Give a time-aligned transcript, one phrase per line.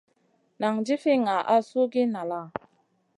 [0.59, 2.41] Nan jifi ŋah suhgiya nala?